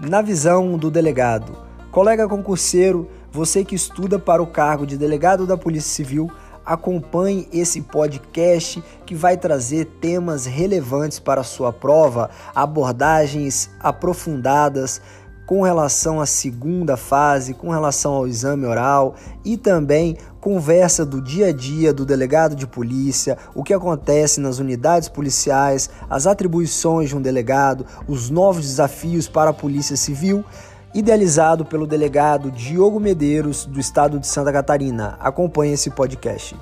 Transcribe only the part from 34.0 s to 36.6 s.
de Santa Catarina. Acompanhe esse podcast.